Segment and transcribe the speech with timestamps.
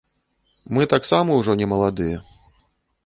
[0.77, 2.17] Мы таксама ўжо не маладыя.